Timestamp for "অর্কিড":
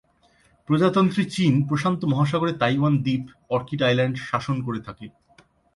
3.49-3.81